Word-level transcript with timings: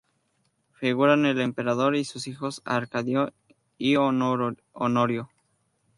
Figuran 0.73 1.27
el 1.27 1.39
emperador 1.39 1.95
y 1.95 2.05
sus 2.05 2.25
hijos 2.25 2.63
Arcadio 2.65 3.33
y 3.77 3.97
Honorio. 3.97 5.29